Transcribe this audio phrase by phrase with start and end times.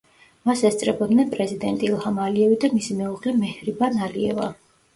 [0.49, 4.53] მას ესწრებოდნენ პრეზიდენტი ილჰამ ალიევი და მისი მეუღლე მეჰრიბან ალიევა.